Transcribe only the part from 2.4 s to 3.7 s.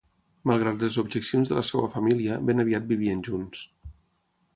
ben aviat vivien junts.